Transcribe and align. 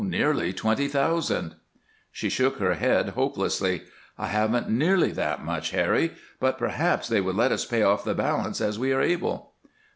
"Nearly 0.03 0.51
twenty 0.51 0.87
thousand." 0.87 1.53
She 2.11 2.27
shook 2.27 2.57
her 2.57 2.73
head 2.73 3.09
hopelessly. 3.09 3.83
"I 4.17 4.29
haven't 4.29 4.67
nearly 4.67 5.11
that 5.11 5.45
much, 5.45 5.69
Harry, 5.69 6.13
but 6.39 6.57
perhaps 6.57 7.07
they 7.07 7.21
would 7.21 7.35
let 7.35 7.51
us 7.51 7.65
pay 7.65 7.83
off 7.83 8.03
the 8.03 8.15
balance 8.15 8.61
as 8.61 8.79
we 8.79 8.93
are 8.93 9.01
able." 9.03 9.51